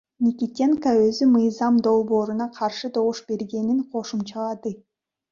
[0.27, 4.73] Никитенко өзү мыйзам долбооруна каршы добуш бергенин кошумчалады.